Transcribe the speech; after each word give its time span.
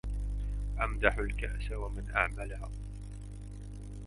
امدح 0.79 1.17
الكأس 1.17 1.71
ومن 1.71 2.09
أعملها 2.15 2.69